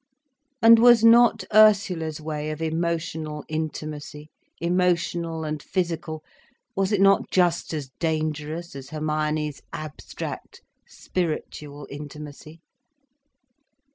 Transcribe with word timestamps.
And 0.63 0.79
was 0.79 1.03
not 1.03 1.43
Ursula's 1.53 2.19
way 2.19 2.49
of 2.49 2.59
emotional 2.59 3.45
intimacy, 3.47 4.31
emotional 4.59 5.43
and 5.43 5.61
physical, 5.61 6.23
was 6.75 6.91
it 6.91 6.99
not 6.99 7.29
just 7.29 7.71
as 7.71 7.91
dangerous 7.99 8.75
as 8.75 8.89
Hermione's 8.89 9.61
abstract 9.71 10.63
spiritual 10.87 11.85
intimacy? 11.91 12.61